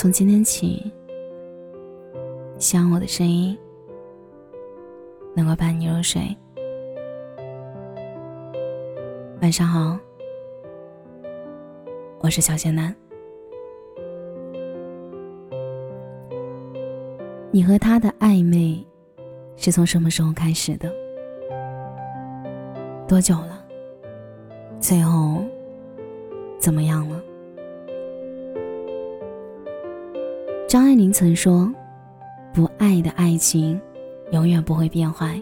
[0.00, 0.90] 从今天起，
[2.56, 3.54] 希望我的声音
[5.36, 6.34] 能够伴你入睡。
[9.42, 9.98] 晚上好，
[12.20, 12.96] 我是小仙男。
[17.50, 18.82] 你和他的暧昧
[19.54, 20.90] 是从什么时候开始的？
[23.06, 23.62] 多久了？
[24.80, 25.44] 最后
[26.58, 27.22] 怎么样了？
[30.70, 31.68] 张爱玲曾说
[32.54, 33.80] ：“不爱的爱情，
[34.30, 35.34] 永远不会变坏。”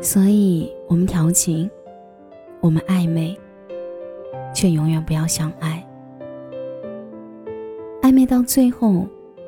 [0.00, 1.68] 所以，我们调情，
[2.60, 3.36] 我们暧昧，
[4.54, 5.84] 却永远不要相爱。
[8.00, 9.04] 暧昧到最后，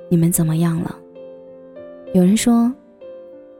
[0.08, 0.98] 你们怎么样了？
[2.14, 2.74] 有人说，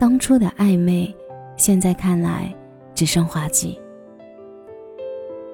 [0.00, 1.14] 当初的暧昧，
[1.56, 2.52] 现在看来
[2.92, 3.78] 只剩滑稽。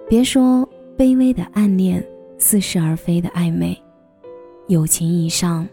[0.09, 2.03] 别说卑微的暗恋，
[2.39, 3.78] 似是而非的暧昧。
[4.67, 5.69] 友情以上，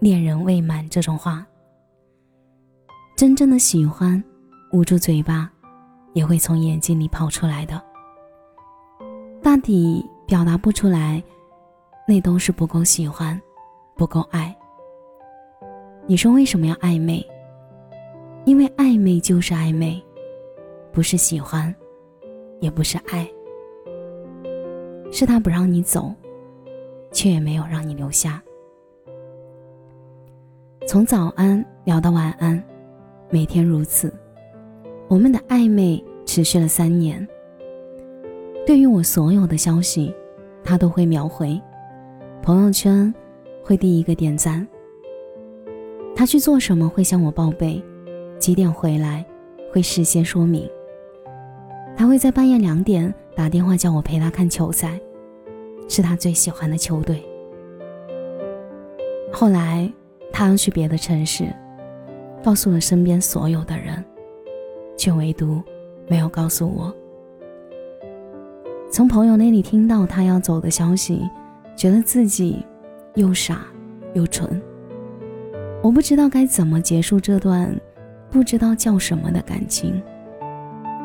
[0.00, 1.46] 恋人未满这种话，
[3.16, 4.22] 真正的喜欢，
[4.72, 5.48] 捂住嘴巴，
[6.12, 7.80] 也会从眼睛里跑出来的。
[9.40, 11.22] 大抵表达不出来，
[12.08, 13.40] 那都是不够喜欢，
[13.94, 14.52] 不够爱。
[16.08, 17.24] 你说为什么要暧昧？
[18.44, 20.02] 因为暧昧就是暧昧，
[20.90, 21.72] 不是喜欢，
[22.58, 23.24] 也不是爱，
[25.12, 26.12] 是他不让你走。
[27.12, 28.42] 却也没有让你留下。
[30.88, 32.60] 从早安聊到晚安，
[33.30, 34.12] 每天如此，
[35.08, 37.26] 我们的暧昧持续了三年。
[38.66, 40.12] 对于我所有的消息，
[40.64, 41.60] 他都会秒回，
[42.42, 43.12] 朋友圈
[43.62, 44.66] 会第一个点赞。
[46.14, 47.82] 他去做什么会向我报备，
[48.38, 49.24] 几点回来
[49.72, 50.68] 会事先说明。
[51.96, 55.00] 他会在半夜两点打电话叫我陪他看球赛。
[55.88, 57.22] 是他最喜欢的球队。
[59.32, 59.90] 后来，
[60.32, 61.44] 他要去别的城市，
[62.42, 64.04] 告诉了身边所有的人，
[64.96, 65.62] 却唯独
[66.08, 66.94] 没有告诉我。
[68.90, 71.28] 从朋友那里听到他要走的消息，
[71.74, 72.64] 觉得自己
[73.14, 73.66] 又傻
[74.12, 74.60] 又蠢。
[75.82, 77.74] 我不知道该怎么结束这段
[78.30, 80.00] 不知道叫什么的感情。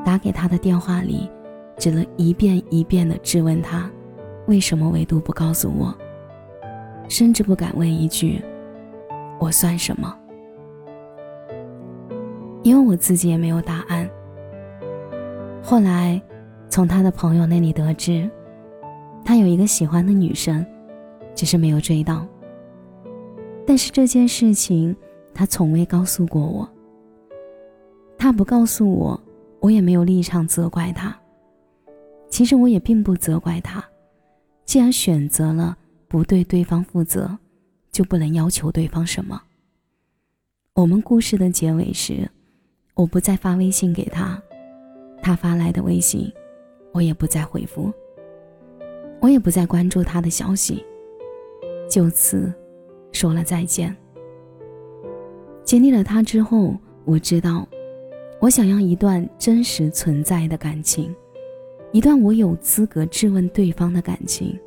[0.05, 1.29] 打给他的电话里，
[1.77, 3.89] 只能一遍一遍的质问他。
[4.47, 5.93] 为什么唯独不告诉我？
[7.09, 8.41] 甚至不敢问一句
[9.39, 10.17] ：“我算什么？”
[12.63, 14.09] 因为我自己也没有答案。
[15.61, 16.21] 后来，
[16.69, 18.29] 从他的朋友那里得知，
[19.23, 20.65] 他有一个喜欢的女生，
[21.35, 22.25] 只是没有追到。
[23.65, 24.95] 但是这件事情，
[25.33, 26.67] 他从未告诉过我。
[28.17, 29.21] 他不告诉我，
[29.59, 31.15] 我也没有立场责怪他。
[32.29, 33.83] 其实我也并不责怪他。
[34.67, 35.77] 既然选择了
[36.09, 37.39] 不对对方负责，
[37.89, 39.41] 就不能要求对方什么。
[40.73, 42.29] 我们故事的结尾是，
[42.93, 44.39] 我不再发微信给他，
[45.21, 46.29] 他发来的微信，
[46.91, 47.93] 我也不再回复，
[49.21, 50.83] 我也不再关注他的消息，
[51.89, 52.53] 就此
[53.13, 53.95] 说了再见。
[55.63, 57.65] 经历了他之后，我知道，
[58.41, 61.15] 我想要一段真实存在的感情。
[61.93, 64.57] 一段我有资格质问对方的感情，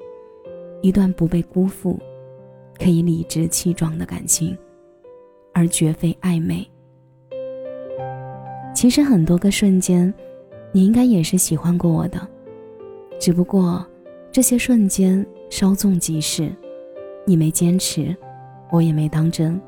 [0.81, 1.99] 一段不被辜负、
[2.79, 4.57] 可以理直气壮的感情，
[5.53, 6.67] 而绝非暧昧。
[8.75, 10.13] 其实很多个瞬间，
[10.73, 12.27] 你应该也是喜欢过我的，
[13.19, 13.87] 只不过
[14.33, 16.51] 这些瞬间稍纵即逝，
[17.27, 18.17] 你没坚持，
[18.73, 19.61] 我也没当真，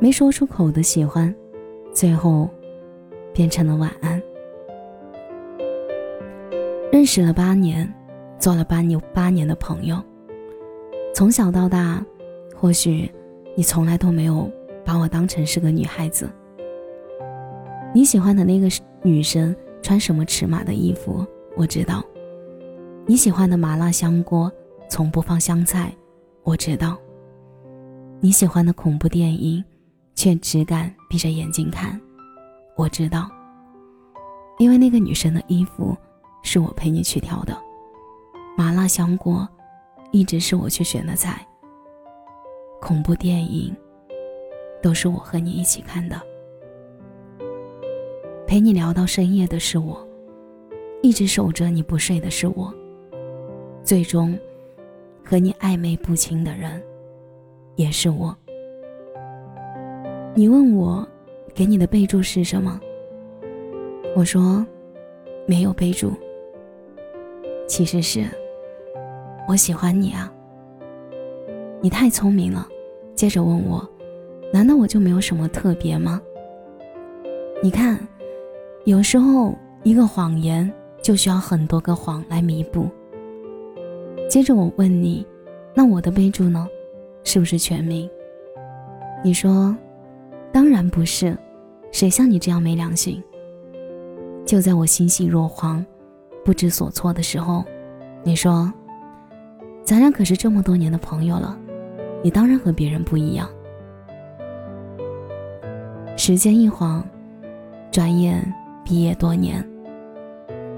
[0.00, 1.32] 没说出口的喜欢，
[1.92, 2.48] 最后
[3.32, 4.20] 变成了晚安。
[7.00, 7.90] 认识了八年，
[8.38, 9.98] 做了八年八年的朋友。
[11.14, 12.04] 从小到大，
[12.54, 13.10] 或许
[13.56, 14.52] 你从来都没有
[14.84, 16.30] 把我当成是个女孩子。
[17.94, 18.68] 你喜欢的那个
[19.02, 21.26] 女生穿什么尺码的衣服，
[21.56, 22.04] 我知道。
[23.06, 24.52] 你喜欢的麻辣香锅
[24.86, 25.90] 从不放香菜，
[26.42, 26.98] 我知道。
[28.20, 29.64] 你喜欢的恐怖电影，
[30.14, 31.98] 却只敢闭着眼睛看，
[32.76, 33.26] 我知道。
[34.58, 35.96] 因为那个女生的衣服。
[36.42, 37.56] 是我陪你去挑的，
[38.56, 39.48] 麻辣香锅
[40.10, 41.46] 一直是我去选的菜。
[42.80, 43.76] 恐怖电影
[44.82, 46.20] 都是我和你一起看的，
[48.46, 50.04] 陪你聊到深夜的是我，
[51.02, 52.72] 一直守着你不睡的是我，
[53.84, 54.36] 最终
[55.22, 56.82] 和你暧昧不清的人
[57.76, 58.34] 也是我。
[60.34, 61.06] 你问我
[61.54, 62.80] 给你的备注是什么？
[64.16, 64.66] 我说
[65.46, 66.12] 没有备注。
[67.70, 68.26] 其实是，
[69.46, 70.28] 我喜欢你啊。
[71.80, 72.66] 你太聪明了。
[73.14, 73.88] 接着问我，
[74.52, 76.20] 难道我就没有什么特别吗？
[77.62, 77.96] 你看，
[78.86, 80.68] 有时候一个谎言
[81.00, 82.88] 就需要很多个谎来弥补。
[84.28, 85.24] 接着我问你，
[85.72, 86.66] 那我的备注呢，
[87.22, 88.10] 是不是全名？
[89.22, 89.76] 你说，
[90.50, 91.38] 当然不是，
[91.92, 93.22] 谁像你这样没良心？
[94.44, 95.86] 就在我欣喜若狂、
[96.44, 97.64] 不知所措的时候，
[98.22, 98.72] 你说，
[99.84, 101.58] 咱俩可是这么多年的朋友了。
[102.22, 103.48] 你当然和别人不一样。
[106.16, 107.02] 时间一晃，
[107.90, 108.52] 转眼
[108.84, 109.66] 毕业多年。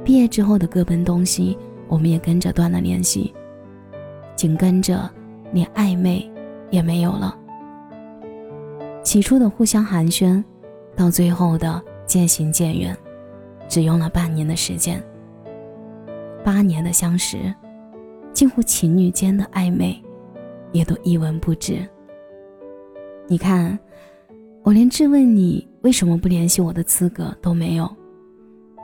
[0.04, 3.34] 毕业之后的各奔东西，我们也跟着断了联系，
[4.36, 5.10] 紧跟着
[5.52, 6.30] 连暧昧
[6.70, 7.36] 也没有了。
[9.02, 10.42] 起初的互相寒暄，
[10.94, 12.96] 到最后的渐行渐远，
[13.68, 15.02] 只用了半年的时间。
[16.44, 17.54] 八年的相识，
[18.32, 20.00] 近乎情侣间的暧昧。
[20.72, 21.86] 也都一文不值。
[23.28, 23.78] 你看，
[24.62, 27.94] 我连质问你为什么不联系我的资格都没有，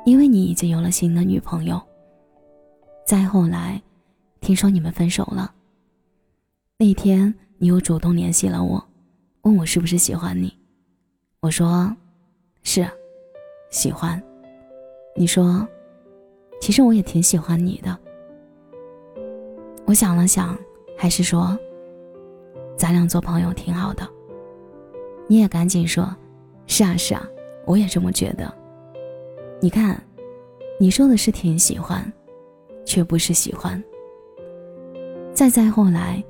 [0.04, 1.80] 因为你已经有了新的女朋友。
[3.06, 3.80] 再后来，
[4.42, 5.50] 听说你们分手了。
[6.76, 8.86] 那天你又主动联系了我，
[9.40, 10.54] 问我是不是喜欢你。
[11.40, 11.90] 我说，
[12.62, 12.86] 是，
[13.70, 14.22] 喜欢。
[15.16, 15.66] 你说，
[16.60, 17.96] 其实我也挺喜欢你的。
[19.86, 20.58] 我想了想，
[20.96, 21.58] 还是说。
[22.76, 24.08] 咱俩做朋友挺好的，
[25.26, 26.08] 你也赶紧说，
[26.66, 27.28] 是啊是啊，
[27.66, 28.54] 我也这么觉得。
[29.60, 30.00] 你看，
[30.78, 32.00] 你说的是挺喜欢，
[32.84, 33.82] 却不是喜欢。
[35.34, 36.22] 再再后来，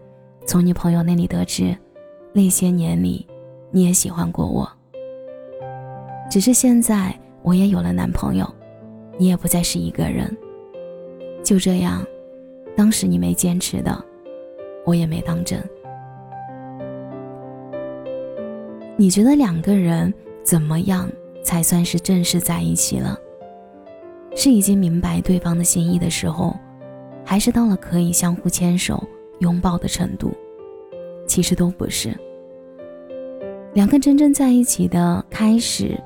[0.46, 1.76] 从你朋友那里得知，
[2.32, 3.26] 那些年里
[3.70, 4.66] 你也喜欢过我，
[6.30, 8.50] 只是现在我也有了男朋友，
[9.18, 10.34] 你也不再是一个人。
[11.44, 12.06] 就这样，
[12.76, 14.04] 当时你没坚持的，
[14.86, 15.62] 我也没当真。
[18.96, 20.12] 你觉得两个人
[20.42, 21.10] 怎么样
[21.42, 23.18] 才算是正式在一起了？
[24.34, 26.56] 是已经明白对方的心意的时候，
[27.24, 29.02] 还是到了可以相互牵手、
[29.40, 30.32] 拥抱的程度？
[31.26, 32.14] 其实都不是。
[33.74, 35.98] 两个真正在一起的开始，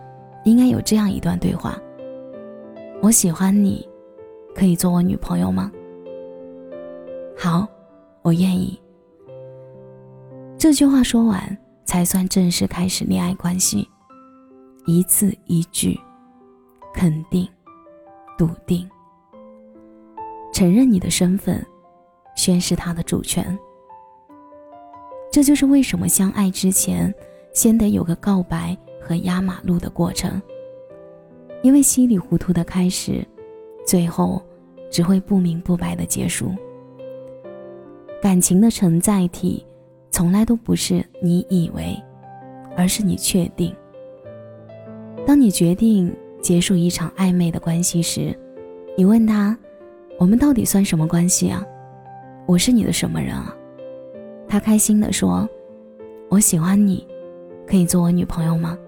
[0.44, 1.80] 应该有这样一段对话
[3.02, 3.86] ：“我喜欢你，
[4.54, 5.70] 可以做我女朋友吗？”
[7.36, 7.68] 好，
[8.22, 8.80] 我愿意。
[10.56, 11.58] 这句话说完。
[11.84, 13.86] 才算正式开始恋爱关系，
[14.86, 16.00] 一字一句，
[16.94, 17.46] 肯定，
[18.38, 18.88] 笃定，
[20.54, 21.62] 承认你的身份，
[22.34, 23.58] 宣誓他的主权。
[25.30, 27.12] 这就是为什么相爱之前，
[27.52, 30.40] 先得有个告白和压马路的过程。
[31.62, 33.26] 因为稀里糊涂的开始，
[33.86, 34.42] 最后
[34.90, 36.52] 只会不明不白的结束。
[38.20, 39.64] 感情的承载体。
[40.14, 41.98] 从来都不是你以为，
[42.76, 43.74] 而是你确定。
[45.26, 48.38] 当你决定结束一场暧昧的关系时，
[48.94, 49.56] 你问他
[50.20, 51.64] ：“我们到底算什么关系啊？
[52.44, 53.56] 我是你的什么人啊？”
[54.46, 55.48] 他开心地说
[56.28, 57.08] ：“我喜欢你，
[57.66, 58.78] 可以做我女朋友吗？”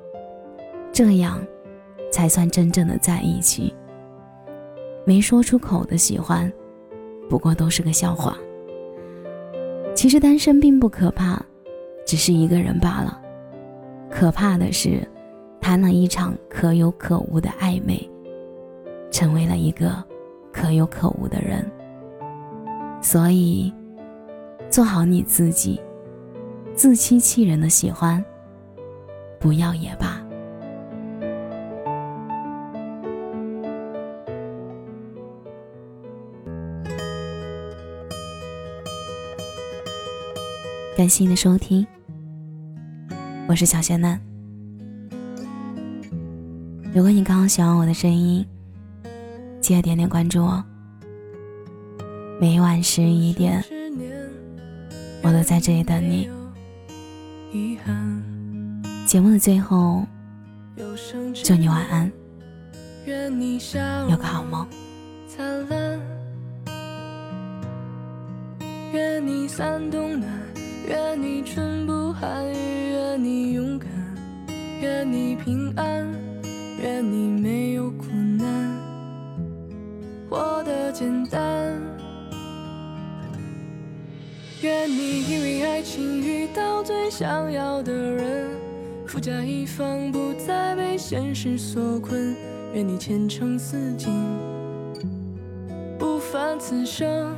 [0.93, 1.43] 这样，
[2.15, 3.75] 才算真正的在一起。
[5.05, 6.51] 没说出口的喜欢，
[7.29, 8.39] 不过都是个笑话。
[9.97, 11.44] 其实单身并不可怕，
[12.06, 13.21] 只是一个人罢了。
[14.09, 15.03] 可怕的是，
[15.61, 18.09] 谈了一场可有可无的暧昧，
[19.11, 19.93] 成为了一个
[20.53, 21.69] 可有可无的人。
[23.03, 23.75] 所以，
[24.71, 25.81] 做好你自己，
[26.77, 28.25] 自欺欺人的喜欢，
[29.41, 30.14] 不要也罢。
[41.05, 41.87] 感谢你的收听，
[43.46, 44.19] 我是小仙嫩。
[46.94, 48.43] 如果你刚刚喜欢我的声音，
[49.61, 50.65] 记得点点关注哦。
[52.41, 53.63] 每晚十一点，
[55.23, 56.27] 我都在这里等你。
[59.06, 60.06] 节目的最后，
[61.44, 62.11] 祝你晚安，
[64.08, 64.67] 有个好梦。
[68.94, 70.32] 愿你伞冬暖。
[70.86, 73.88] 愿你春不寒，愿你勇敢，
[74.82, 76.06] 愿你平安，
[76.82, 78.79] 愿你没有苦难，
[80.29, 81.72] 活得简单。
[84.60, 88.50] 愿你因为爱情遇到最想要的人，
[89.06, 92.36] 富甲一方，不再被现实所困。
[92.74, 94.12] 愿你前程似锦，
[95.98, 97.34] 不凡此生。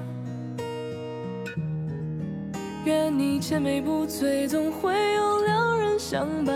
[2.87, 6.55] 愿你千杯不醉，总会有良人相伴。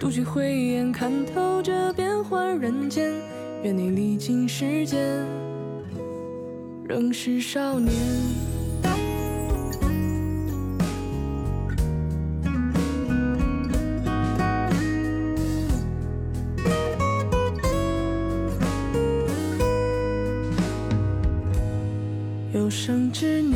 [0.00, 3.14] 独具慧眼，看透这变幻人间。
[3.62, 5.24] 愿你历经世间，
[6.88, 7.94] 仍是少年。
[22.52, 23.55] 有生之年，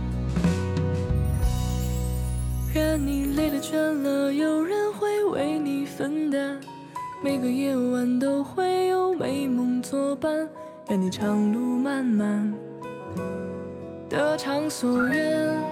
[2.73, 6.57] 愿你累了倦了，有人会为你分担。
[7.21, 10.47] 每个夜晚都会有美梦作伴。
[10.87, 12.53] 愿你长路漫漫，
[14.09, 15.70] 得偿所愿。